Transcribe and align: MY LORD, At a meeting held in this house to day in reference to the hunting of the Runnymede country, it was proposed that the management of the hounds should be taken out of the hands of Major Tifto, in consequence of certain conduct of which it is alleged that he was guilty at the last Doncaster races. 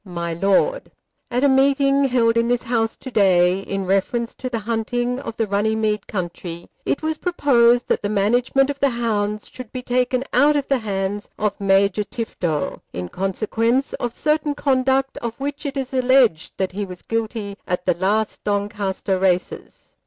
MY 0.03 0.33
LORD, 0.33 0.89
At 1.29 1.43
a 1.43 1.47
meeting 1.47 2.05
held 2.05 2.35
in 2.35 2.47
this 2.47 2.63
house 2.63 2.97
to 2.97 3.11
day 3.11 3.59
in 3.59 3.85
reference 3.85 4.33
to 4.33 4.49
the 4.49 4.57
hunting 4.65 5.19
of 5.19 5.37
the 5.37 5.45
Runnymede 5.45 6.07
country, 6.07 6.71
it 6.87 7.03
was 7.03 7.19
proposed 7.19 7.87
that 7.87 8.01
the 8.01 8.09
management 8.09 8.71
of 8.71 8.79
the 8.79 8.89
hounds 8.89 9.47
should 9.47 9.71
be 9.71 9.83
taken 9.83 10.23
out 10.33 10.55
of 10.55 10.67
the 10.69 10.79
hands 10.79 11.29
of 11.37 11.61
Major 11.61 12.03
Tifto, 12.03 12.81
in 12.91 13.09
consequence 13.09 13.93
of 13.93 14.11
certain 14.11 14.55
conduct 14.55 15.17
of 15.19 15.39
which 15.39 15.67
it 15.67 15.77
is 15.77 15.93
alleged 15.93 16.53
that 16.57 16.71
he 16.71 16.83
was 16.83 17.03
guilty 17.03 17.55
at 17.67 17.85
the 17.85 17.93
last 17.93 18.43
Doncaster 18.43 19.19
races. 19.19 19.95